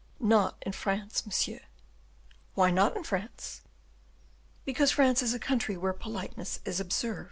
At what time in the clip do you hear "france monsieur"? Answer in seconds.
0.71-1.59